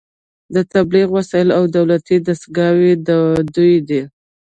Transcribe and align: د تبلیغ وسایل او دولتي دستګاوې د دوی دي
د 0.55 0.57
تبلیغ 0.73 1.07
وسایل 1.17 1.47
او 1.57 1.63
دولتي 1.77 2.15
دستګاوې 2.27 2.91
د 3.07 3.09
دوی 3.55 3.75
دي 3.89 4.01